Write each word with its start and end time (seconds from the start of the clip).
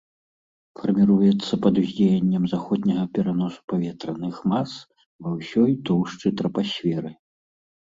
Фарміруецца 0.79 1.53
пад 1.65 1.75
уздзеяннем 1.81 2.49
заходняга 2.55 3.03
пераносу 3.19 3.59
паветраных 3.75 4.43
мас 4.55 4.69
ва 5.23 5.39
ўсёй 5.39 5.71
тоўшчы 5.89 6.39
трапасферы. 6.43 7.11